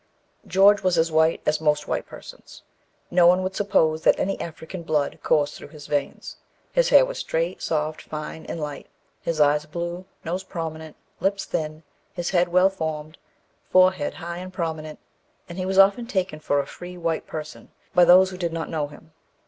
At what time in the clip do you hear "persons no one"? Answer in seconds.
2.07-3.43